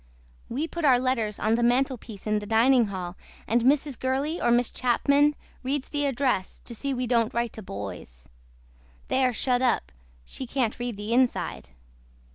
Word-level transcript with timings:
WE 0.49 0.67
PUT 0.67 0.83
OUR 0.83 0.97
LETTERS 0.97 1.37
ON 1.37 1.53
THE 1.53 1.61
MANTLEPIECE 1.61 2.25
IN 2.25 2.39
THE 2.39 2.47
DINING 2.47 2.87
HALL 2.87 3.15
AND 3.45 3.61
MRS. 3.61 3.99
GURLEY 3.99 4.41
OR 4.41 4.49
MISS 4.49 4.71
CHAPMAN 4.71 5.35
READ 5.61 5.83
THE 5.91 6.07
ADRESS 6.07 6.59
TO 6.65 6.73
SEE 6.73 6.91
WE 6.91 7.05
DON'T 7.05 7.35
WRITE 7.35 7.53
TO 7.53 7.61
BOYS. 7.61 8.25
THEY 9.09 9.25
ARE 9.25 9.33
SHUT 9.33 9.61
UP 9.61 9.91
SHE 10.25 10.47
CANT 10.47 10.79
READ 10.79 10.97
THE 10.97 11.13
INSIDE. 11.13 11.69